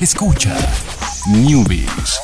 [0.00, 0.56] Escucha
[1.28, 2.18] Newbies.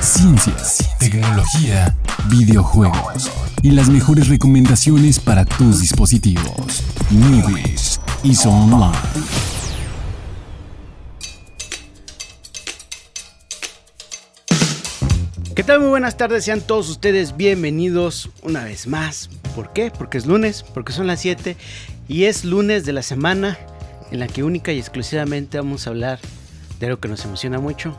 [0.00, 1.96] Ciencias, tecnología,
[2.30, 3.32] videojuegos
[3.64, 6.84] y las mejores recomendaciones para tus dispositivos.
[7.10, 8.96] Newbies y Online.
[15.56, 15.80] ¿Qué tal?
[15.80, 19.30] Muy buenas tardes, sean todos ustedes bienvenidos una vez más.
[19.56, 19.90] ¿Por qué?
[19.90, 21.56] Porque es lunes, porque son las 7
[22.06, 23.58] y es lunes de la semana
[24.12, 26.20] en la que única y exclusivamente vamos a hablar
[26.80, 27.96] de algo que nos emociona mucho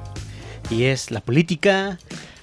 [0.70, 1.98] y es la política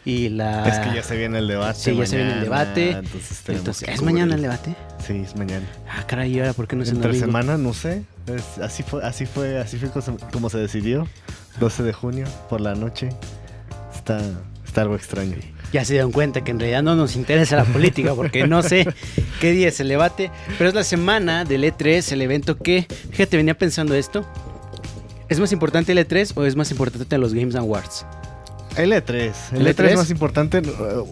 [0.04, 0.66] y la...
[0.68, 1.78] Es que ya se viene el debate.
[1.80, 2.90] Sí, ya se viene el debate.
[2.92, 4.76] Entonces, Entonces, ¿es mañana el debate?
[5.04, 5.66] Sí, es mañana.
[5.90, 7.26] Ah, caray, ¿y ahora por qué no es en Entre domingo?
[7.26, 8.04] semana, no sé.
[8.26, 9.90] Es- así fue, así fue, así fue
[10.32, 11.08] como- se decidió.
[11.58, 13.08] 12 de junio por la noche.
[13.94, 14.20] Está,
[14.64, 15.36] está algo extraño.
[15.72, 18.86] Ya se dieron cuenta que en realidad no nos interesa la política porque no sé
[19.40, 23.36] qué día es el debate, pero es la semana del E3, el evento que, fíjate,
[23.36, 24.24] venía pensando esto.
[25.28, 28.06] ¿Es más importante el E3 o es más importante los Games Awards?
[28.76, 29.32] El E3.
[29.52, 29.84] El ¿El E3 E3?
[29.88, 30.60] es más importante.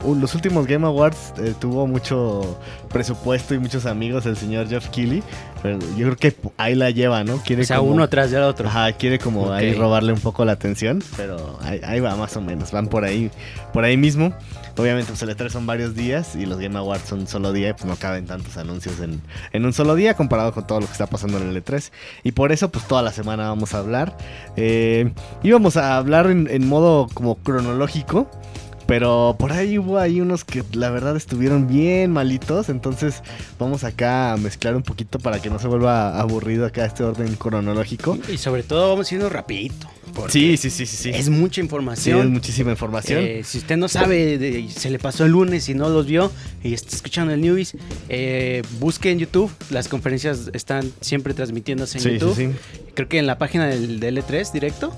[0.05, 2.59] Uh, Los últimos Game Awards eh, tuvo mucho
[2.91, 5.23] presupuesto y muchos amigos el señor Jeff Keighley.
[5.65, 7.39] Pero yo creo que ahí la lleva, ¿no?
[7.39, 8.69] Quiere O sea, como- uno tras del otro.
[8.69, 12.43] Ajá, quiere como ahí robarle un poco la atención, pero ahí, ahí va más o
[12.43, 13.31] menos, van por ahí,
[13.73, 14.35] por ahí mismo.
[14.77, 17.70] Obviamente pues el E3 son varios días y los Game Awards son un solo día
[17.70, 20.87] y pues no caben tantos anuncios en, en un solo día comparado con todo lo
[20.87, 21.92] que está pasando en el E3.
[22.25, 24.17] Y por eso pues toda la semana vamos a hablar.
[24.57, 25.12] Eh,
[25.45, 28.29] íbamos a hablar en, en modo como cronológico.
[28.87, 32.69] Pero por ahí hubo ahí unos que la verdad estuvieron bien malitos.
[32.69, 33.23] Entonces
[33.59, 37.35] vamos acá a mezclar un poquito para que no se vuelva aburrido acá este orden
[37.37, 38.19] cronológico.
[38.33, 39.89] Y sobre todo vamos yendo rapidito.
[40.29, 41.11] Sí, sí, sí, sí, sí.
[41.11, 42.21] Es mucha Sí, información.
[42.21, 43.21] es muchísima información.
[43.25, 46.31] Eh, si usted no sabe, de- se le pasó el lunes y no los vio
[46.63, 47.75] y está escuchando el Newbies,
[48.09, 49.51] eh, busque en YouTube.
[49.71, 52.37] Las conferencias están siempre transmitiéndose en sí, sí, YouTube.
[52.37, 52.51] sí.
[52.95, 54.93] Creo que en la página del, del E3 directo.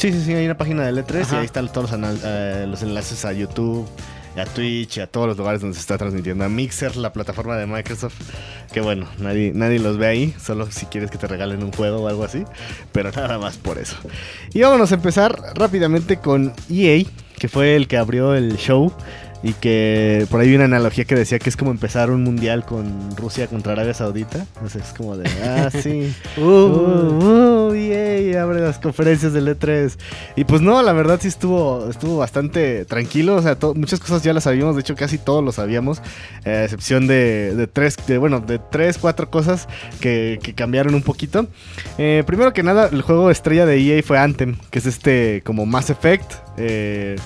[0.00, 2.82] Sí, sí, sí, hay una página de L3 y ahí están todos los, eh, los
[2.82, 3.86] enlaces a YouTube,
[4.34, 6.42] a Twitch, y a todos los lugares donde se está transmitiendo.
[6.42, 8.18] A Mixer, la plataforma de Microsoft.
[8.72, 11.98] Que bueno, nadie, nadie los ve ahí, solo si quieres que te regalen un juego
[11.98, 12.44] o algo así.
[12.92, 13.94] Pero nada más por eso.
[14.54, 17.04] Y vámonos a empezar rápidamente con EA,
[17.38, 18.90] que fue el que abrió el show.
[19.42, 22.64] Y que por ahí hay una analogía que decía que es como empezar un mundial
[22.66, 24.46] con Rusia contra Arabia Saudita.
[24.56, 26.14] Entonces es como de, ah, sí.
[26.36, 29.96] Uh, Uh, uh, yay, abre las conferencias del E3.
[30.36, 33.36] Y pues no, la verdad sí estuvo, estuvo bastante tranquilo.
[33.36, 34.74] O sea, muchas cosas ya las sabíamos.
[34.76, 36.02] De hecho, casi todos lo sabíamos.
[36.44, 39.68] eh, a excepción de, de tres, de, bueno, de tres, cuatro cosas
[40.00, 41.46] que, que cambiaron un poquito.
[41.98, 45.64] Eh, primero que nada, el juego estrella de EA fue Anthem, que es este como
[45.66, 46.32] Mass Effect.
[46.58, 47.16] eh,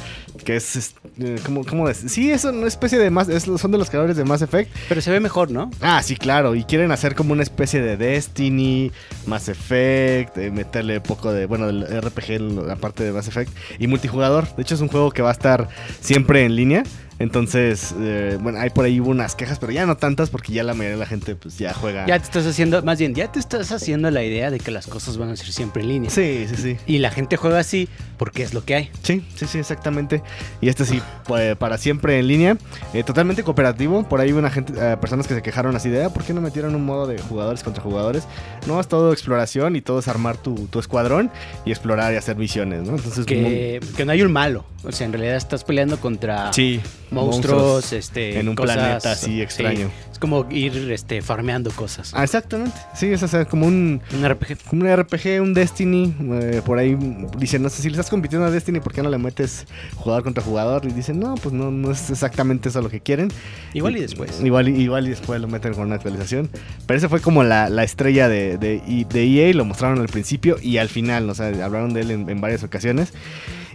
[0.45, 1.97] que es, es, eh, ¿cómo, cómo es?
[2.07, 4.71] Sí, es una especie de Mass, es- son de los creadores de Mass Effect.
[4.89, 5.71] pero se ve mejor, ¿no?
[5.81, 6.55] Ah, sí, claro.
[6.55, 8.93] Y quieren hacer como una especie de Destiny,
[9.27, 13.87] Mass Effect, eh, meterle poco de, bueno, del RPG, la parte de Mass Effect, y
[13.87, 14.55] multijugador.
[14.55, 15.69] De hecho, es un juego que va a estar
[16.01, 16.83] siempre en línea.
[17.21, 20.75] Entonces, eh, bueno, hay por ahí unas quejas, pero ya no tantas porque ya la
[20.75, 22.07] mayoría de la gente pues ya juega.
[22.09, 24.89] Ya te estás haciendo, más bien, ya te estás haciendo la idea de que las
[24.89, 26.11] cosas van a ser siempre en línea.
[26.11, 26.77] Sí, sí, sí.
[26.89, 27.89] Y la gente juega así
[28.19, 28.91] porque es lo que hay.
[29.05, 30.23] Sí, sí, sí, exactamente.
[30.61, 32.57] Y este sí, pues, para siempre en línea.
[32.93, 34.03] Eh, totalmente cooperativo.
[34.09, 36.33] Por ahí hubo una gente, eh, personas que se quejaron así de, ah, ¿por qué
[36.35, 38.25] no metieron un modo de jugadores contra jugadores?
[38.67, 41.31] No, es todo exploración y todo es armar tu, tu escuadrón
[41.65, 42.97] y explorar y hacer misiones, ¿no?
[42.97, 44.65] Entonces, Que, que no hay un malo.
[44.87, 46.81] O sea, en realidad estás peleando contra sí,
[47.11, 49.43] monstruos, este, en un cosas- planeta así sí.
[49.43, 49.91] extraño.
[50.13, 52.13] Es como ir este, farmeando cosas.
[52.15, 52.77] Ah, exactamente.
[52.95, 54.59] Sí, es o sea, como un, Un RPG.
[54.69, 56.15] como un RPG, un Destiny.
[56.43, 56.97] eh, por ahí
[57.39, 59.67] dicen, no sé si le estás compitiendo a Destiny, ¿por qué no le metes
[59.97, 60.85] jugador contra jugador?
[60.87, 63.29] Y dicen, no, pues no, no es exactamente eso lo que quieren.
[63.75, 64.41] Igual y después.
[64.43, 66.51] Igual, y- igual y después lo meten con una actualización.
[66.87, 70.09] Pero ese fue como la, la estrella de, de, y- de EA, lo mostraron al
[70.09, 73.13] principio y al final, o sea, hablaron de él en, en varias ocasiones.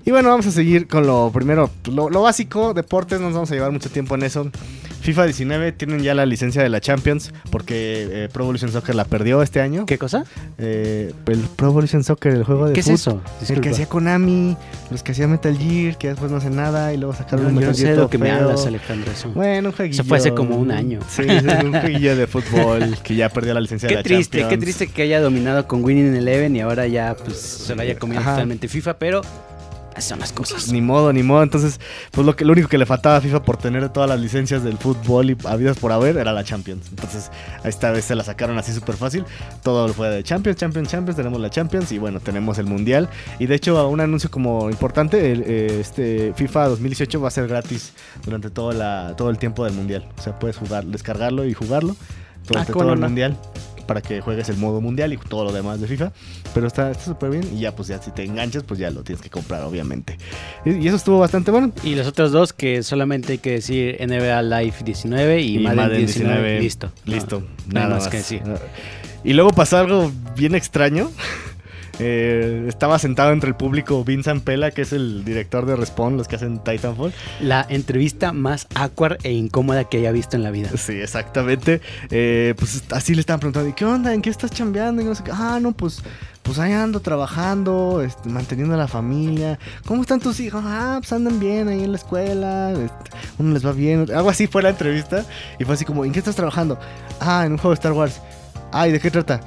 [0.06, 3.52] Y bueno, vamos a seguir con lo primero, lo, lo básico, deportes, no nos vamos
[3.52, 4.50] a llevar mucho tiempo en eso.
[5.02, 9.06] FIFA 19 tienen ya la licencia de la Champions porque eh, Pro Evolution Soccer la
[9.06, 9.86] perdió este año.
[9.86, 10.26] ¿Qué cosa?
[10.58, 13.12] Eh, el Pro Evolution Soccer, el juego de ¿Qué es fut, eso?
[13.12, 13.62] El Disculpa.
[13.62, 14.58] que hacía Konami,
[14.92, 17.56] los que hacía Metal Gear, que después no hace nada y luego sacaron No, un
[17.56, 18.36] yo no Metal sé Gear de lo que me feo.
[18.46, 19.12] hablas, Alejandro.
[19.12, 19.30] Eso.
[19.32, 20.02] Bueno, un jueguillo.
[20.02, 21.00] Eso fue hace como un año.
[21.10, 24.38] Sí, es un jueguillo de fútbol que ya perdió la licencia de Qué la triste,
[24.38, 24.64] qué Champions.
[24.64, 28.20] triste que haya dominado con Winning Eleven y ahora ya pues se lo haya comido
[28.22, 28.32] Ajá.
[28.32, 29.22] totalmente FIFA, pero
[29.96, 30.72] así son las cosas.
[30.72, 31.44] Ni modo, ni modo.
[31.44, 31.80] Entonces,
[32.12, 34.64] pues lo, que, lo único que le faltaba a FIFA por tener todas las licencias
[34.64, 36.88] del fútbol y habidas por haber era la Champions.
[36.90, 37.32] Entonces,
[37.64, 39.26] esta vez se la sacaron así súper fácil.
[39.64, 41.18] Todo fue de Champions, Champions, Champions.
[41.18, 43.10] Tenemos la Champions y bueno, tenemos el Mundial.
[43.40, 47.48] Y de hecho, un anuncio como importante: el, eh, este FIFA 2018 va a ser
[47.48, 47.94] gratis
[48.24, 50.08] durante todo, la, todo el tiempo del Mundial.
[50.18, 51.96] O sea, puedes jugar, descargarlo y jugarlo
[52.48, 53.00] durante Ah, ¿cómo todo el?
[53.00, 53.38] Mundial.
[53.90, 56.12] Para que juegues el modo mundial y todo lo demás de FIFA.
[56.54, 59.20] Pero está súper bien y ya pues ya si te enganchas pues ya lo tienes
[59.20, 60.16] que comprar obviamente.
[60.64, 61.72] Y, y eso estuvo bastante bueno.
[61.84, 66.60] Y los otros dos que solamente hay que decir NBA Live 19 y, Madden, 19,
[66.60, 66.92] listo.
[67.06, 68.08] Listo, No, nada más más.
[68.10, 68.44] que decir.
[69.24, 71.10] Y luego pasó algo bien extraño.
[72.00, 76.28] Eh, estaba sentado entre el público Vincent Pela, que es el director de Respawn, los
[76.28, 77.14] que hacen Titanfall.
[77.42, 80.70] La entrevista más awkward e incómoda que haya visto en la vida.
[80.78, 81.82] Sí, exactamente.
[82.10, 84.14] Eh, pues así le estaban preguntando, ¿y qué onda?
[84.14, 85.02] ¿En qué estás chambeando?
[85.02, 85.32] Y no sé qué.
[85.34, 86.02] Ah, no, pues,
[86.42, 89.60] pues ahí ando trabajando, este, manteniendo a la familia.
[89.86, 90.64] ¿Cómo están tus hijos?
[90.66, 92.72] Ah, pues andan bien ahí en la escuela.
[92.72, 94.08] este, uno les va bien.
[94.14, 95.26] Algo así fue la entrevista.
[95.60, 96.80] Y fue así como, ¿en qué estás trabajando?
[97.20, 98.22] Ah, en un juego de Star Wars.
[98.72, 99.42] Ah, ¿y de qué trata?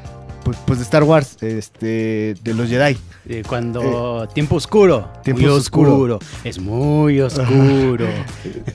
[0.44, 2.97] Pues, pues de Star Wars, este, de los Jedi.
[3.29, 5.93] Eh, Cuando tiempo oscuro, Tiempo muy oscuro.
[5.93, 6.19] oscuro.
[6.43, 8.06] es muy oscuro.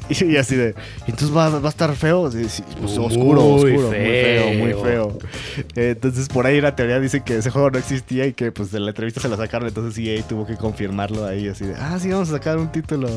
[0.10, 0.74] Y, y así de,
[1.06, 2.30] entonces va, va a estar feo.
[2.32, 2.64] Pues,
[2.98, 5.18] oscuro, oscuro, muy feo, muy feo.
[5.76, 8.72] Eh, entonces por ahí la teoría dice que ese juego no existía y que pues
[8.72, 9.68] de la entrevista se la sacaron.
[9.68, 13.10] Entonces EA tuvo que confirmarlo ahí, así de, ah, sí, vamos a sacar un título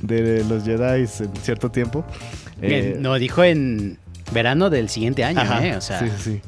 [0.00, 2.04] de los Jedi en cierto tiempo.
[2.60, 3.98] Eh, no, dijo en
[4.32, 5.76] verano del siguiente año, ajá, ¿eh?
[5.76, 6.40] O sea, sí, sí,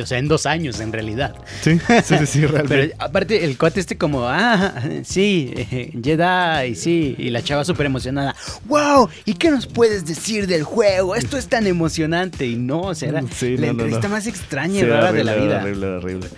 [0.00, 1.34] o sea, en dos años en realidad.
[1.62, 1.78] sí.
[2.04, 2.88] Sí, sí, sí, realmente.
[2.88, 4.74] Pero aparte, el cuate este como, ah,
[5.04, 7.14] sí, eh, Jedi, sí.
[7.18, 8.34] Y la chava súper emocionada.
[8.66, 9.08] ¡Wow!
[9.24, 11.14] ¿Y qué nos puedes decir del juego?
[11.14, 12.46] Esto es tan emocionante.
[12.46, 14.14] Y no, o sea, era Sí, la no, entrevista no.
[14.14, 15.60] más extraña y rara de la vida.
[15.62, 16.28] Horrible, horrible.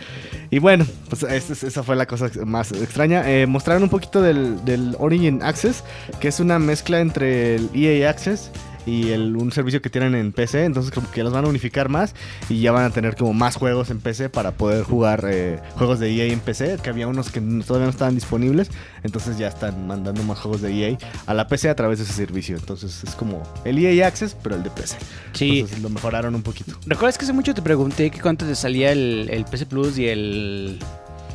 [0.51, 3.29] Y bueno, pues esa, es- esa fue la cosa más extraña.
[3.29, 5.83] Eh, mostraron un poquito del, del Origin Access,
[6.21, 8.51] que es una mezcla entre el EA Access
[8.87, 10.65] y el, un servicio que tienen en PC.
[10.65, 12.15] Entonces como que los van a unificar más
[12.49, 15.99] y ya van a tener como más juegos en PC para poder jugar eh, juegos
[15.99, 18.71] de EA en PC, que había unos que todavía no estaban disponibles.
[19.03, 22.15] Entonces ya están mandando más juegos de EA a la PC a través de ese
[22.15, 22.57] servicio.
[22.57, 24.97] Entonces es como el EA Access, pero el de PC.
[25.33, 25.61] Sí.
[25.61, 26.79] Entonces lo mejoraron un poquito.
[26.87, 30.09] ¿Recuerdas que hace mucho te pregunté que cuánto te salía el, el PC Plus y
[30.09, 30.79] el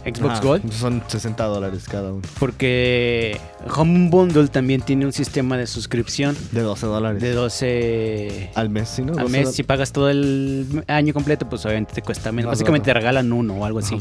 [0.06, 0.72] Xbox Gold?
[0.72, 2.22] Son 60 dólares cada uno.
[2.40, 3.40] Porque
[3.76, 7.22] Home Bundle también tiene un sistema de suscripción De 12 dólares.
[7.22, 9.14] de 12 Al mes, ¿sí, no?
[9.14, 9.52] al 12 mes.
[9.54, 12.50] Si pagas todo el año completo, pues obviamente te cuesta menos.
[12.52, 13.98] Básicamente te regalan uno o algo así.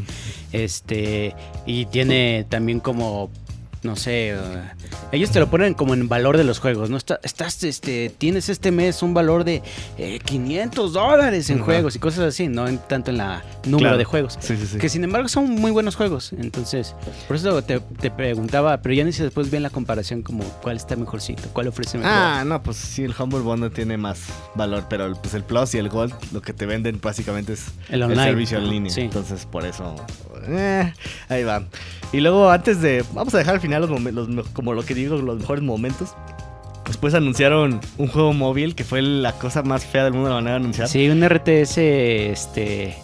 [0.52, 1.34] Este,
[1.66, 3.30] y tiene también como
[3.82, 4.34] no sé,
[5.12, 6.96] ellos te lo ponen como en valor de los juegos, ¿no?
[6.96, 9.62] Está- estás, este, tienes este mes un valor de
[9.98, 13.98] eh, 500 dólares en juegos y cosas así, no en, tanto en la número Claro.
[13.98, 14.36] de juegos.
[14.40, 14.78] Sí, sí, sí.
[14.78, 16.32] Que sin embargo son muy buenos juegos.
[16.32, 16.94] Entonces,
[17.26, 20.76] por eso te, te preguntaba, pero ya ni si después bien la comparación como cuál
[20.76, 22.12] está mejorcito, cuál ofrece mejor.
[22.12, 24.20] Ah, no, pues sí, el Humble Bundle tiene más
[24.54, 27.66] valor, pero el- pues el Plus y el Gold lo que te venden básicamente es
[27.88, 28.24] El el, online.
[28.24, 28.92] servicio en línea.
[28.96, 29.94] Entonces, por eso,
[30.48, 30.92] eh,
[31.28, 31.62] ahí va.
[32.12, 35.62] Y luego, antes de, vamos a dejar al los, como lo que digo, los mejores
[35.62, 36.15] momentos.
[36.87, 40.53] Después anunciaron un juego móvil que fue la cosa más fea del mundo, la manera
[40.53, 40.88] de anunciar.
[40.88, 42.97] Sí, un RTS, este...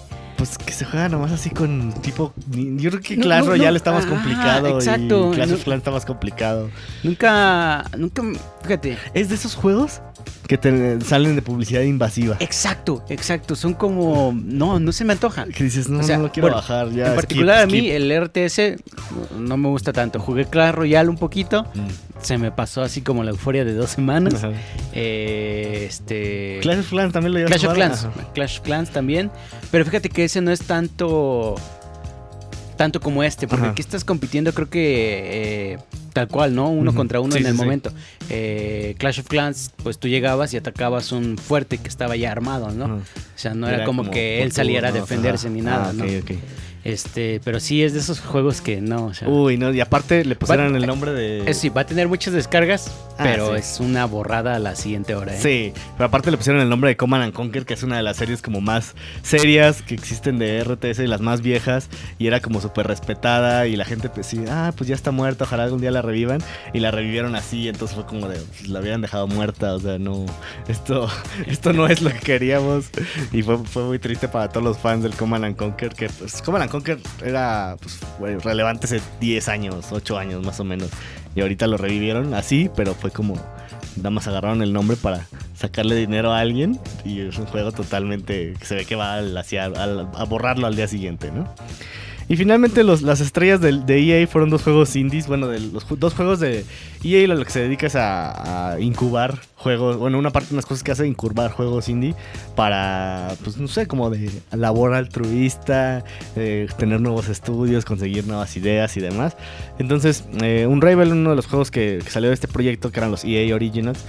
[0.44, 2.34] Pues que se juega nomás así con tipo.
[2.50, 4.68] Yo creo que Clash no, Royale está más Ah, complicado.
[4.78, 5.30] exacto.
[5.32, 6.68] Y Clash of Clans está más complicado.
[7.02, 8.22] Nunca, nunca,
[8.62, 8.98] fíjate.
[9.14, 10.02] Es de esos juegos
[10.46, 12.36] que te salen de publicidad invasiva.
[12.40, 13.56] Exacto, exacto.
[13.56, 15.46] Son como, no, no se me antoja.
[15.46, 16.90] Que dices, no, O sea, no lo quiero bueno, bajar.
[16.90, 18.76] Ya, en skip, particular a mí el RTS
[19.38, 20.20] no me gusta tanto.
[20.20, 22.03] Jugué Clash Royale un poquito, Mm.
[22.20, 24.34] Se me pasó así como la euforia de dos semanas.
[24.92, 27.74] Eh, este Clash of Clans también lo Clash of?
[27.74, 28.32] Clans, Ajá.
[28.34, 29.30] Clash of Clans también,
[29.70, 31.54] pero fíjate que ese no es tanto
[32.76, 33.72] tanto como este, porque Ajá.
[33.72, 35.78] aquí estás compitiendo creo que eh,
[36.12, 36.68] tal cual, ¿no?
[36.70, 37.58] Uno contra uno Sí, en el sí.
[37.58, 37.92] momento.
[38.30, 42.70] Eh, Clash of Clans, pues tú llegabas y atacabas un fuerte que estaba ya armado,
[42.70, 42.96] ¿no?
[42.96, 43.00] O
[43.36, 46.04] sea, no era, como, que él saliera a defenderse ni nada, Ah, ¿no?
[46.04, 46.30] ok, ok.
[46.84, 50.24] Este, pero sí es de esos juegos que no, o sea, Uy, no, y aparte
[50.24, 51.50] le pusieron Va- el nombre de.
[51.50, 53.60] es, sí, va a tener muchas descargas, Ah, pero sí.
[53.60, 55.38] es una borrada a la siguiente hora, ¿eh?
[55.40, 58.02] Sí, pero aparte le pusieron el nombre de Command and Conquer, que es una de
[58.02, 61.88] las series como más serias que existen de RTS y las más viejas.
[62.18, 63.66] Y era como súper respetada.
[63.66, 66.42] Y la gente pues sí, ah, pues ya está muerta, ojalá algún día la revivan.
[66.74, 69.74] Y la revivieron así, entonces fue como de, pues, la habían dejado muerta.
[69.74, 70.26] O sea, no,
[70.68, 71.08] esto,
[71.46, 72.90] esto no es lo que queríamos.
[73.32, 76.42] Y fue, fue muy triste para todos los fans del Command and Conquer, que pues
[76.42, 80.90] Command and Conquer era pues, relevante hace 10 años, 8 años más o menos.
[81.36, 83.34] Y ahorita lo revivieron así, pero fue como
[83.96, 85.24] nada más agarraron el nombre para
[85.56, 89.38] sacarle dinero a alguien y es un juego totalmente que se ve que va al-
[89.38, 91.48] a borrarlo al día siguiente, ¿no?
[92.28, 96.40] Y finalmente los- las estrellas de, EA fueron dos juegos indies, bueno, los dos juegos
[96.40, 96.64] de
[97.02, 100.66] EA lo que se dedica es a, a incubar juegos, bueno, una parte de las
[100.66, 102.14] cosas que hace incubar juegos indie
[102.56, 106.04] para, pues no sé, como de labor altruista,
[106.36, 109.36] eh, tener nuevos estudios, conseguir nuevas ideas y demás.
[109.78, 113.10] Entonces, eh, un Unravel, uno de los juegos que salió de este proyecto, que eran
[113.10, 114.04] los EA Originals,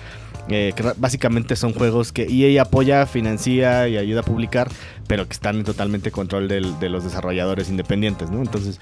[0.50, 4.70] eh, que básicamente son juegos que EA apoya, financia y ayuda a publicar,
[5.08, 8.42] pero que están en totalmente control del, de los desarrolladores independientes, ¿no?
[8.42, 8.80] Entonces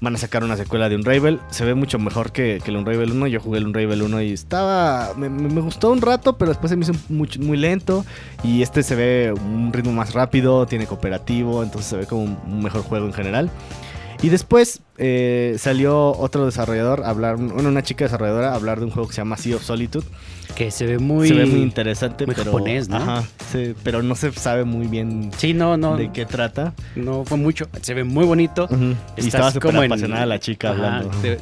[0.00, 1.40] van a sacar una secuela de Unravel.
[1.50, 3.26] Se ve mucho mejor que, que el Unravel 1.
[3.28, 5.14] Yo jugué el Unravel 1 y estaba.
[5.16, 5.28] Me,
[5.60, 8.04] gustó un rato, pero después se me hizo muy, muy, lento.
[8.42, 12.62] Y este se ve un ritmo más rápido, tiene cooperativo, entonces se ve como un
[12.62, 13.50] mejor juego en general.
[14.20, 18.86] Y después eh, salió otro desarrollador a hablar, bueno, una chica desarrolladora a hablar de
[18.86, 20.04] un juego que se llama Sea of Solitude.
[20.56, 22.96] Que se ve muy, se ve muy interesante, muy pero, japonés, ¿no?
[22.96, 23.22] Ajá,
[23.52, 26.74] sí, pero no se sabe muy bien sí, no, no, de qué trata.
[26.96, 28.66] No fue mucho, se ve muy bonito.
[28.70, 28.96] Uh -huh.
[29.18, 31.16] Y estaba súper apasionada en, la chica ajá, hablando.
[31.20, 31.38] Te,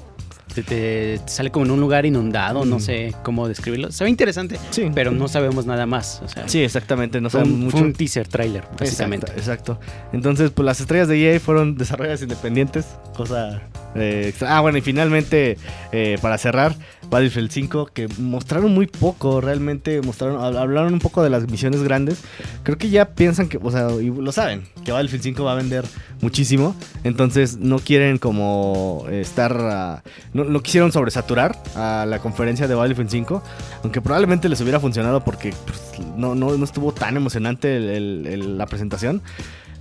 [0.62, 2.68] te, te, sale como en un lugar inundado, mm.
[2.68, 3.92] no sé cómo describirlo.
[3.92, 4.90] Se ve interesante, sí.
[4.94, 6.22] pero no sabemos nada más.
[6.24, 7.76] O sea, sí, exactamente, no sabemos un, mucho.
[7.78, 9.32] Fue un teaser trailer, básicamente.
[9.32, 10.10] Exacto, exacto.
[10.12, 13.62] Entonces, pues las estrellas de EA fueron desarrolladores independientes, cosa
[13.98, 15.56] eh, ah, bueno, y finalmente,
[15.92, 16.74] eh, para cerrar,
[17.10, 22.22] Battlefield 5, que mostraron muy poco, realmente mostraron, hablaron un poco de las misiones grandes.
[22.62, 25.54] Creo que ya piensan que, o sea, y lo saben, que Battlefield 5 va a
[25.56, 25.84] vender
[26.20, 26.74] muchísimo.
[27.04, 33.10] Entonces no quieren como estar, uh, no, no, quisieron sobresaturar a la conferencia de Battlefield
[33.10, 33.42] 5,
[33.82, 35.80] aunque probablemente les hubiera funcionado porque pues,
[36.16, 39.22] no, no, no, estuvo tan emocionante el, el, el, la presentación.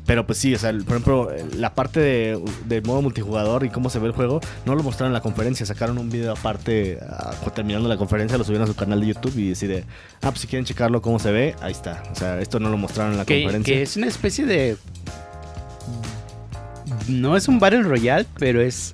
[0.05, 3.89] Pero pues sí, o sea, por ejemplo, la parte de, de, modo multijugador y cómo
[3.89, 7.49] se ve el juego, no lo mostraron en la conferencia, sacaron un video aparte uh,
[7.49, 9.83] terminando la conferencia, lo subieron a su canal de YouTube y decide,
[10.21, 12.03] ah, pues si quieren checarlo cómo se ve, ahí está.
[12.11, 13.73] O sea, esto no lo mostraron en la que, conferencia.
[13.73, 14.77] Que es una especie de...
[17.07, 18.91] No es un Battle Royale, pero es...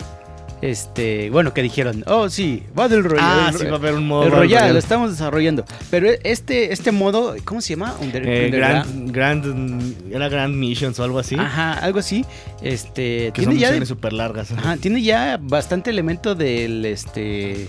[0.61, 3.21] Este, bueno, que dijeron, oh sí, Battle Royale.
[3.23, 4.73] Ah, sí va a haber un modo el Royale, Royale.
[4.73, 5.65] lo estamos desarrollando.
[5.89, 7.95] Pero este, este modo, ¿cómo se llama?
[7.99, 8.49] Under, Eh.
[8.51, 11.35] Grand, Grand, era Grand Missions o algo así.
[11.35, 12.23] Ajá, algo así.
[12.61, 14.51] Este, que son tiene ya, misiones súper largas.
[14.51, 17.67] ajá, tiene ya bastante elemento del, este,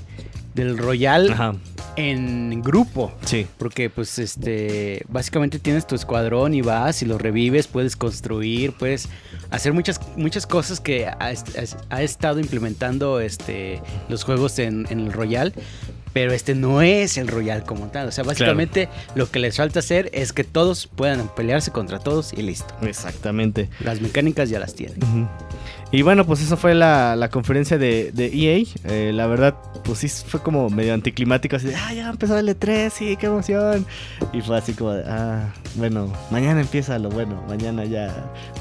[0.55, 1.55] del Royal Ajá,
[1.97, 3.13] en grupo.
[3.25, 3.47] sí.
[3.59, 9.09] Porque pues este básicamente tienes tu escuadrón y vas y lo revives, puedes construir, puedes
[9.51, 11.33] hacer muchas muchas cosas que ha,
[11.91, 15.53] ha estado implementando este los juegos en, en, el Royal.
[16.13, 18.09] Pero este no es el Royal como tal.
[18.09, 19.13] O sea, básicamente claro.
[19.15, 22.75] lo que les falta hacer es que todos puedan pelearse contra todos y listo.
[22.83, 23.69] Exactamente.
[23.81, 24.99] Las mecánicas ya las tienen.
[25.03, 25.29] Uh -huh.
[25.95, 28.65] Y bueno, pues eso fue la, la conferencia de, de EA.
[28.85, 29.55] Eh, la verdad,
[29.85, 31.57] pues sí fue como medio anticlimático.
[31.57, 33.85] Así de, ah, ya empezó el E3, sí, qué emoción.
[34.33, 37.45] Y fue así como de, ah, bueno, mañana empieza lo bueno.
[37.47, 38.11] Mañana ya,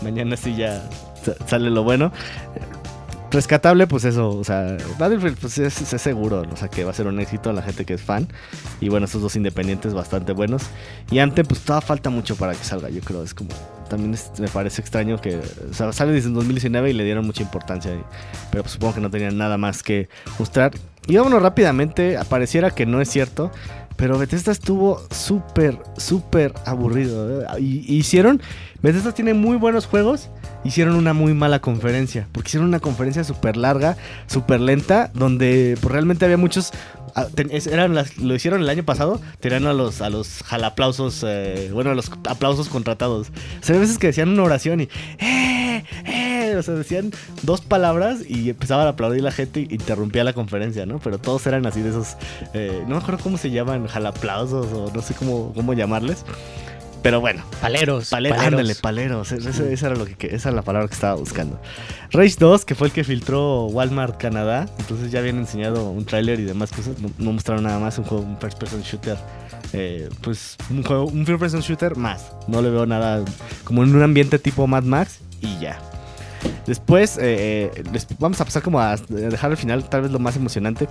[0.01, 0.83] mañana sí ya
[1.47, 2.11] sale lo bueno.
[3.31, 6.93] Rescatable, pues eso, o sea, Battlefield pues es, es, seguro, o sea, que va a
[6.93, 8.27] ser un éxito a la gente que es fan.
[8.81, 10.63] Y bueno, estos dos independientes bastante buenos.
[11.09, 13.51] Y antes, pues todavía falta mucho para que salga, yo creo, es como
[13.91, 17.43] también es, me parece extraño que o sea, sale desde 2019 y le dieron mucha
[17.43, 17.91] importancia.
[18.49, 20.71] Pero pues, supongo que no tenían nada más que mostrar.
[21.07, 23.51] Y vámonos rápidamente, apareciera que no es cierto.
[23.97, 27.43] Pero Bethesda estuvo súper, súper aburrido.
[27.43, 27.61] ¿eh?
[27.61, 28.41] Hicieron.
[28.81, 30.29] Bethesda tiene muy buenos juegos.
[30.63, 32.27] Hicieron una muy mala conferencia.
[32.31, 35.11] Porque hicieron una conferencia súper larga, súper lenta.
[35.13, 36.71] Donde pues, realmente había muchos
[37.15, 41.69] ah, eran las, lo hicieron el año pasado, tenían a los, a los jalaplausos, eh,
[41.73, 43.29] bueno, a los aplausos contratados.
[43.61, 44.89] O sea, hay veces que decían una oración y,
[45.19, 45.83] ¡eh!
[46.05, 46.55] ¡eh!
[46.57, 47.11] O sea, decían
[47.43, 50.99] dos palabras y empezaban a aplaudir la gente y interrumpía la conferencia, ¿no?
[50.99, 52.17] Pero todos eran así de esos,
[52.53, 56.25] eh, no me acuerdo cómo se llaman, jalaplausos o no sé cómo, cómo llamarles.
[57.01, 57.43] Pero bueno.
[57.61, 58.09] Paleros.
[58.09, 58.39] Paleros.
[58.39, 59.31] Ándale, paleros.
[59.31, 61.59] Esa, esa, era lo que, esa era la palabra que estaba buscando.
[62.11, 64.67] Rage 2, que fue el que filtró Walmart Canadá.
[64.79, 66.99] Entonces ya habían enseñado un tráiler y demás cosas.
[66.99, 67.97] No, no, mostraron nada más.
[67.97, 69.17] Un juego, un first person shooter.
[69.73, 72.31] Eh, pues un juego, un first person shooter más.
[72.47, 73.23] No le veo nada
[73.63, 75.79] como en un ambiente tipo Mad Max y ya.
[76.65, 80.35] Después, eh, les, vamos a pasar como a dejar al final tal vez lo más
[80.35, 80.87] emocionante.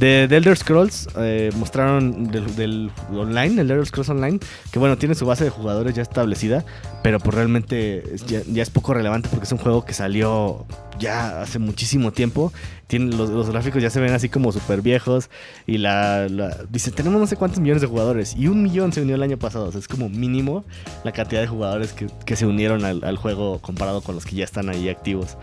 [0.00, 4.40] De, de Elder Scrolls eh, mostraron del, del, online, el Elder Scrolls Online,
[4.72, 6.64] que bueno, tiene su base de jugadores ya establecida,
[7.02, 10.64] pero pues realmente ya, ya, es poco relevante porque es un juego que salió
[10.98, 12.50] ya hace muchísimo tiempo.
[12.86, 15.28] Tiene, los, los gráficos ya se ven así como súper viejos
[15.66, 19.02] y la, la, dice, tenemos no sé cuántos millones de jugadores y un millón se
[19.02, 20.64] unió el año pasado, o sea, es como mínimo
[21.04, 24.34] la cantidad de jugadores que, que se unieron al, al juego comparado con los que
[24.34, 25.36] ya están ahí activos.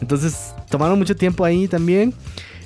[0.00, 2.14] Entonces, tomaron mucho tiempo ahí también.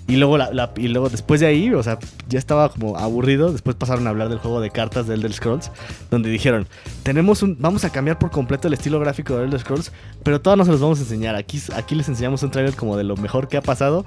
[0.09, 1.99] Y luego, la, la, y luego después de ahí, o sea,
[2.31, 3.53] ya estaba como aburrido.
[3.53, 5.71] Después pasaron a hablar del juego de cartas de Elder Scrolls,
[6.11, 6.67] donde dijeron,
[7.03, 10.57] tenemos un, vamos a cambiar por completo el estilo gráfico de Elder Scrolls, pero todos
[10.57, 11.35] no se los vamos a enseñar.
[11.35, 14.07] Aquí, aquí les enseñamos un trailer como de lo mejor que ha pasado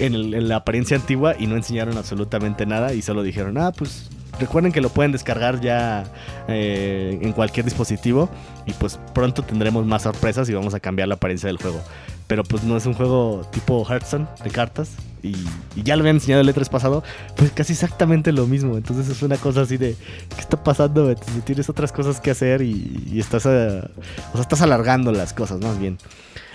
[0.00, 4.10] en, el, la apariencia antigua y no enseñaron absolutamente nada y solo dijeron, ah, pues
[4.40, 6.04] recuerden que lo pueden descargar ya
[6.48, 8.28] eh, en cualquier dispositivo
[8.66, 11.80] y pues pronto tendremos más sorpresas y vamos a cambiar la apariencia del juego.
[12.26, 14.90] Pero pues no es un juego tipo Hearthstone de cartas.
[15.22, 15.34] Y,
[15.82, 17.02] ya lo habían enseñado el E3 pasado,
[17.36, 18.76] pues casi exactamente lo mismo.
[18.76, 19.96] Entonces es una cosa así de,
[20.34, 21.10] ¿qué está pasando?
[21.10, 25.60] Entonces, tienes otras cosas que hacer y, y estás, o sea, estás alargando las cosas,
[25.60, 25.98] más bien.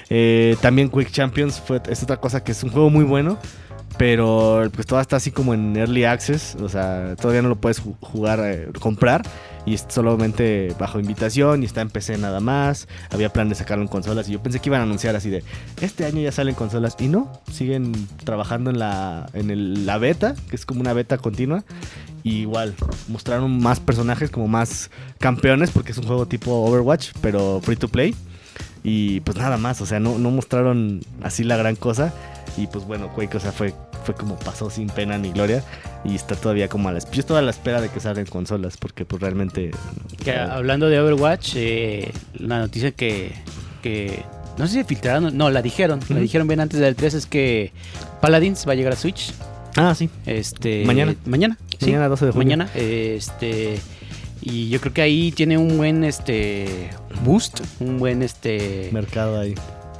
[0.09, 3.37] Eh, también Quick Champions fue, es otra cosa que es un juego muy bueno,
[3.97, 7.83] pero pues todavía está así como en Early Access, o sea, todavía no lo puedes
[7.83, 9.23] ju- jugar, eh, comprar,
[9.65, 12.87] y solamente bajo invitación y está en PC nada más.
[13.11, 15.43] Había plan de sacarlo en consolas y yo pensé que iban a anunciar así de,
[15.81, 20.55] este año ya salen consolas, y no, siguen trabajando en la, en la beta, que
[20.55, 21.63] es como una beta continua.
[22.23, 22.75] Y igual,
[23.07, 27.87] mostraron más personajes, como más campeones, porque es un juego tipo Overwatch, pero free to
[27.87, 28.15] play.
[28.83, 32.13] Y pues nada más, o sea, no, no mostraron así la gran cosa.
[32.57, 33.73] Y pues bueno, Quake, o sea, fue,
[34.03, 35.63] fue como pasó sin pena ni gloria.
[36.03, 37.15] Y está todavía como a la espera.
[37.15, 39.71] Yo estoy a la espera de que salgan consolas, porque pues realmente.
[40.23, 43.33] Que, eh, hablando de Overwatch, eh, la noticia que,
[43.83, 44.23] que
[44.57, 47.71] no sé si filtraron, no, la dijeron, la dijeron bien antes del 3 es que
[48.19, 49.33] Paladins va a llegar a Switch.
[49.75, 50.09] Ah, sí.
[50.25, 51.15] Este, Mañana.
[51.25, 51.85] Mañana, sí.
[51.85, 52.45] Mañana 12 de junio.
[52.45, 53.79] Mañana, este
[54.41, 56.89] y yo creo que ahí tiene un buen este
[57.23, 59.53] boost, un buen este Mercado ahí.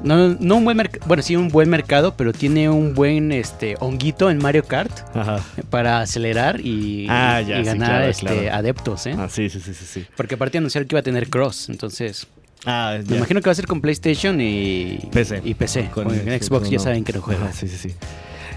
[0.04, 3.76] no, no un buen mercado, bueno, sí un buen mercado, pero tiene un buen este
[3.80, 5.40] honguito en Mario Kart Ajá.
[5.70, 8.54] para acelerar y, Ah, ya, y sí, ganar claro, este claro.
[8.56, 9.16] adeptos, ¿eh?
[9.18, 9.86] Ah, sí, sí, sí, sí.
[9.86, 10.06] sí.
[10.18, 12.28] Porque aparte anunciaron que iba a tener cross, entonces
[12.66, 15.42] Ah, me imagino que va a ser con PlayStation y PC.
[15.44, 15.90] Y PC.
[15.92, 17.46] Con Con, Xbox, ya saben que no juega.
[17.46, 17.96] Ajá, sí, sí, sí.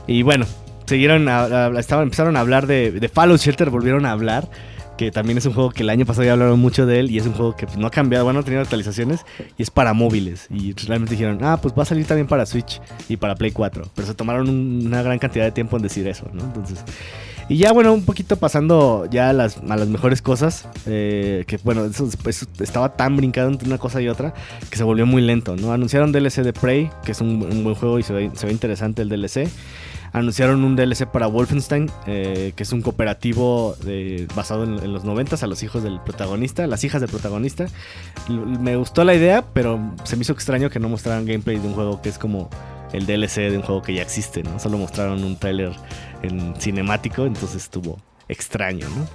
[0.06, 0.44] Y bueno,
[0.84, 4.46] siguieron, a- a- estaban, empezaron a hablar de, de Fallout Shelter, volvieron a hablar.
[4.96, 7.10] Que también es un juego que el año pasado ya hablaron mucho de él.
[7.10, 9.24] Y es un juego que pues, no ha cambiado, bueno, no ha tenido actualizaciones.
[9.58, 10.46] Y es para móviles.
[10.50, 13.84] Y realmente dijeron, ah, pues va a salir también para Switch y para Play 4.
[13.94, 16.42] Pero se tomaron un- una gran cantidad de tiempo en decir eso, ¿no?
[16.44, 16.84] Entonces.
[17.46, 20.66] Y ya, bueno, un poquito pasando ya a las, a las mejores cosas.
[20.86, 24.32] eh, que bueno, eso, eso estaba tan brincado entre una cosa y otra
[24.70, 25.72] que se volvió muy lento, ¿no?
[25.72, 28.52] Anunciaron DLC de Prey, que es un, un buen juego y se ve, se ve
[28.52, 29.48] interesante el DLC.
[30.14, 33.76] Anunciaron un DLC para Wolfenstein, eh, que es un cooperativo
[34.36, 37.66] basado en, los 90 a los hijos del protagonista, las hijas del protagonista.
[38.28, 41.74] Me gustó la idea, pero se me hizo extraño que no mostraran gameplay de un
[41.74, 42.48] juego que es como
[42.92, 44.60] el DLC de un juego que ya existe, ¿no?
[44.60, 45.72] Solo mostraron un tráiler
[46.22, 49.08] en cinemático, entonces estuvo extraño, ¿no?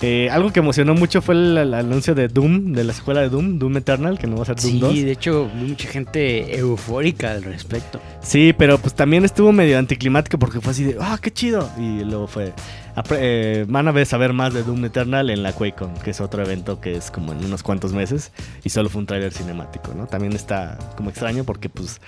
[0.00, 3.28] Eh, algo que emocionó mucho fue el, el anuncio de Doom, de la escuela de
[3.30, 4.94] Doom, Doom Eternal, que no va a ser Doom Sí, 2.
[4.94, 8.00] de hecho, mucha gente eufórica al respecto.
[8.20, 11.68] Sí, pero pues también estuvo medio anticlimático porque fue así de, ah, qué chido.
[11.78, 12.52] Y luego fue,
[13.12, 16.42] eh, van a ver saber más de Doom Eternal en la QuakeCon, que es otro
[16.42, 18.32] evento que es como en unos cuantos meses
[18.64, 20.06] y solo fue un tráiler cinemático, ¿no?
[20.06, 22.00] También está como extraño porque pues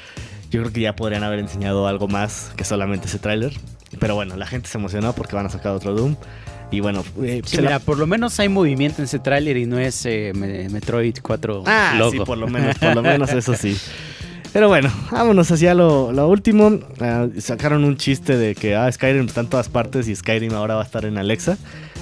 [0.50, 3.52] yo creo que ya podrían haber enseñado algo más que solamente ese tráiler.
[3.98, 6.16] Pero bueno, la gente se emocionó porque van a sacar otro Doom.
[6.70, 9.56] Y bueno, eh, Sí, se la- mira, por lo menos hay movimiento en ese tráiler
[9.56, 12.10] y no es eh, Me- Metroid 4 Ah, logo.
[12.12, 13.76] sí, por lo menos, por lo menos eso sí.
[14.52, 16.78] Pero bueno, vámonos hacia lo, lo último.
[17.00, 20.74] Ah, sacaron un chiste de que ah, Skyrim está en todas partes y Skyrim ahora
[20.74, 21.58] va a estar en Alexa.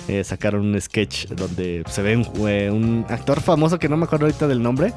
[0.09, 2.24] Eh, sacaron un sketch donde se ve un,
[2.72, 4.92] un actor famoso que no me acuerdo ahorita del nombre.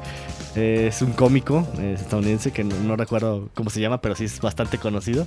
[0.54, 4.24] Eh, es un cómico eh, estadounidense que no, no recuerdo cómo se llama, pero sí
[4.24, 5.26] es bastante conocido.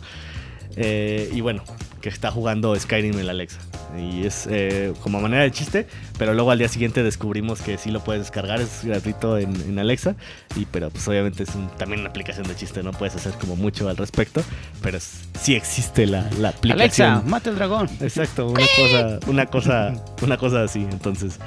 [0.76, 1.64] Eh, y bueno,
[2.02, 3.60] que está jugando Skyrim en la Alexa.
[3.98, 5.86] Y es eh, como manera de chiste,
[6.18, 9.78] pero luego al día siguiente descubrimos que sí lo puedes descargar, es gratuito en, en
[9.78, 10.16] Alexa.
[10.56, 13.56] Y pero pues obviamente es un- también una aplicación de chiste, no puedes hacer como
[13.56, 14.42] mucho al respecto,
[14.82, 17.08] pero es- sí existe la, la aplicación.
[17.10, 17.88] Alexa, mata el dragón.
[18.02, 21.40] Exacto, una cosa, una cosa, una cosa así, entonces.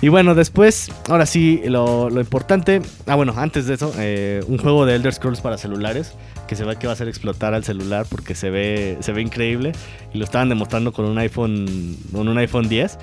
[0.00, 2.82] Y bueno, después, ahora sí, lo, lo importante.
[3.06, 6.12] Ah, bueno, antes de eso, eh, un juego de Elder Scrolls para celulares
[6.46, 9.22] que se ve que va a hacer explotar al celular porque se ve, se ve
[9.22, 9.72] increíble
[10.12, 12.98] y lo estaban demostrando con un iPhone, con un iPhone 10.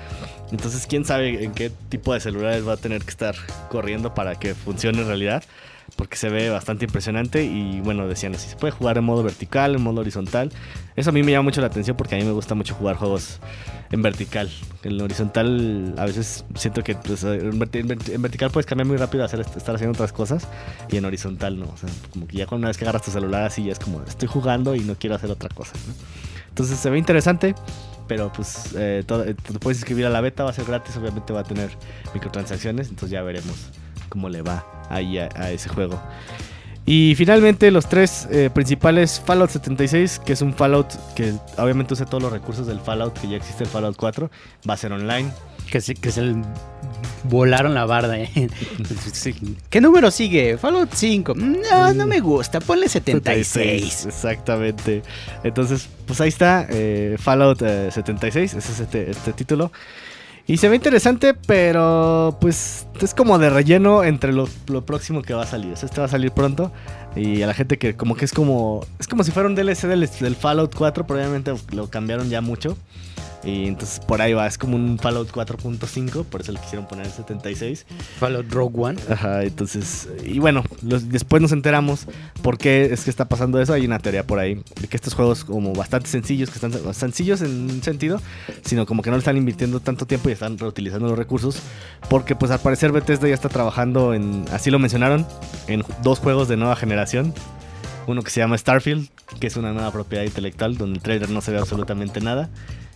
[0.52, 3.34] Entonces, quién sabe en qué tipo de celulares va a tener que estar
[3.70, 5.42] corriendo para que funcione en realidad.
[5.96, 9.74] Porque se ve bastante impresionante y bueno, decían así, se puede jugar en modo vertical,
[9.76, 10.50] en modo horizontal.
[10.96, 12.96] Eso a mí me llama mucho la atención porque a mí me gusta mucho jugar
[12.96, 13.38] juegos
[13.90, 14.50] en vertical.
[14.82, 18.86] En horizontal a veces siento que pues, en, verti- en verti- en vertical puedes cambiar
[18.88, 20.48] muy rápido, hacer, estar haciendo otras cosas
[20.90, 21.66] y en horizontal no.
[21.66, 24.02] O sea, como que ya una vez que agarras tu celular así ya es como
[24.02, 25.72] estoy jugando y no quiero hacer otra cosa.
[25.86, 25.94] ¿no?
[26.48, 27.54] Entonces se ve interesante.
[28.08, 31.40] Pero pues eh, eh, puedes inscribir a la beta, va a ser gratis, obviamente va
[31.40, 31.70] a tener
[32.12, 33.54] microtransacciones, entonces ya veremos
[34.08, 36.00] cómo le va ahí a, a ese juego.
[36.84, 42.06] Y finalmente los tres eh, principales, Fallout 76, que es un Fallout que obviamente usa
[42.06, 44.30] todos los recursos del Fallout que ya existe el Fallout 4,
[44.68, 45.30] va a ser online.
[45.70, 46.42] Que se, que se le
[47.24, 48.18] volaron la barda.
[48.18, 48.28] ¿eh?
[49.12, 49.56] Sí.
[49.70, 50.58] ¿Qué número sigue?
[50.58, 51.34] Fallout 5.
[51.34, 52.60] No, no me gusta.
[52.60, 54.06] Ponle 76.
[54.06, 55.02] Exactamente.
[55.44, 59.70] Entonces, pues ahí está, eh, Fallout eh, 76, ese es este, este título.
[60.52, 65.32] Y se ve interesante, pero pues es como de relleno entre lo, lo próximo que
[65.32, 65.72] va a salir.
[65.72, 66.70] O sea, este va a salir pronto.
[67.16, 68.84] Y a la gente que como que es como...
[68.98, 72.76] Es como si fuera un DLC del, del Fallout 4, probablemente lo cambiaron ya mucho.
[73.44, 77.06] Y entonces por ahí va, es como un Fallout 4.5, por eso le quisieron poner
[77.06, 77.86] el 76.
[78.20, 78.98] Fallout Rogue One.
[79.10, 82.06] Ajá, entonces, y bueno, los- después nos enteramos
[82.42, 83.72] por qué es que está pasando eso.
[83.72, 87.42] Hay una teoría por ahí de que estos juegos como bastante sencillos, que están sencillos
[87.42, 88.20] en un sentido,
[88.64, 91.58] sino como que no le están invirtiendo tanto tiempo y están reutilizando los recursos,
[92.08, 95.26] porque pues al parecer Bethesda ya está trabajando en, así lo mencionaron,
[95.66, 97.34] en dos juegos de nueva generación.
[98.06, 101.40] Uno que se llama Starfield, que es una nueva propiedad intelectual, donde el trailer no
[101.40, 102.50] se ve absolutamente nada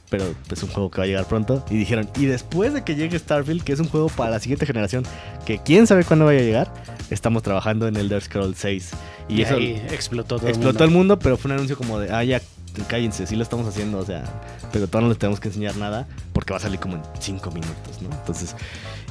[0.09, 1.65] pero es un juego que va a llegar pronto.
[1.71, 4.67] Y dijeron, y después de que llegue Starfield, que es un juego para la siguiente
[4.67, 5.05] generación,
[5.45, 6.75] que quién sabe cuándo vaya a llegar,
[7.11, 8.91] estamos trabajando en Elder Scrolls 6.
[9.29, 11.15] Y, Y, eso ahí explotó todo explotó el el mundo.
[11.15, 12.41] mundo, pero fue un anuncio como de, ah, ya,
[12.89, 14.25] cállense, sí lo estamos haciendo, o sea,
[14.73, 17.51] pero todavía no les tenemos que enseñar nada, porque va a salir como en 5
[17.51, 18.11] minutos, ¿no?
[18.15, 18.55] Entonces,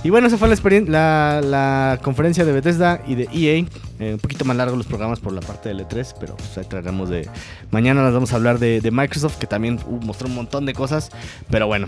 [0.06, 0.56] y bueno, esa fue la,
[0.88, 3.66] la, la conferencia de Bethesda y de EA.
[4.00, 7.10] Eh, un poquito más largo los programas por la parte del E3, pero pues, traeremos
[7.10, 7.28] de...
[7.72, 11.10] Mañana les vamos a hablar de, Microsoft, que también uh, mostró un montón de cosas,
[11.50, 11.88] pero bueno.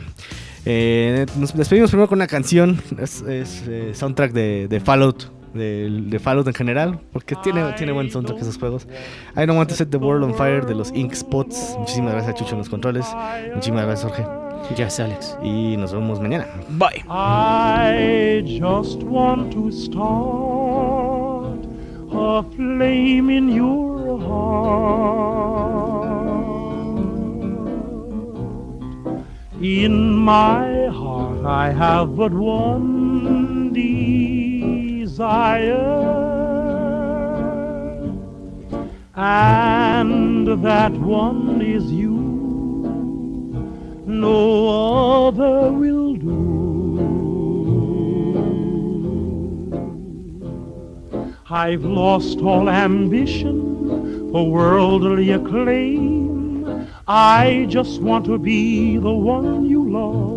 [0.65, 6.19] Eh, nos despedimos primero con una canción, es, es, eh, soundtrack de Fallout, de, de
[6.19, 8.87] Fallout en general, porque tiene, tiene buen soundtrack esos juegos.
[9.35, 11.75] I Don't Want to Set the World on Fire de los Ink Spots.
[11.77, 13.05] Muchísimas gracias a Chucho en los controles.
[13.53, 14.47] Muchísimas gracias Jorge.
[14.69, 15.37] Es Alex.
[15.41, 16.45] Y nos vemos mañana.
[16.71, 17.03] Bye.
[17.09, 21.65] I just want to start
[22.11, 25.47] a flame in your heart.
[29.61, 33.46] In my heart, I have but one
[35.17, 35.73] desire,
[39.15, 42.13] and that one is you
[44.05, 46.35] no other will do.
[51.49, 56.87] I've lost all ambition for worldly acclaim.
[57.07, 60.36] I just want to be the one you love.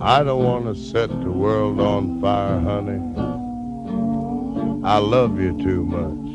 [0.00, 3.00] I don't want to set the world on fire, honey.
[4.84, 6.26] I love you too much.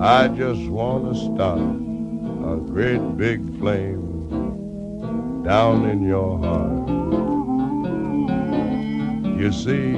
[0.00, 6.88] I just want to start a great big flame down in your heart.
[9.38, 9.94] You see,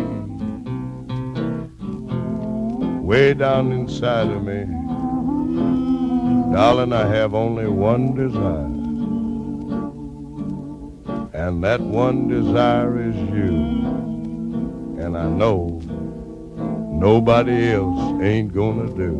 [3.02, 4.66] way down inside of me,
[6.54, 8.69] darling, I have only one desire.
[11.50, 13.56] And that one desire is you.
[15.02, 15.80] And I know
[16.92, 19.12] nobody else ain't gonna do.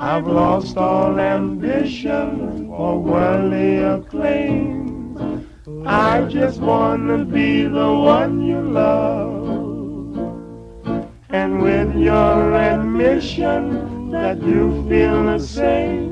[0.00, 5.46] I've lost all ambition for worldly acclaim.
[5.84, 9.44] I just wanna be the one you love.
[11.28, 16.11] And with your admission that you feel the same,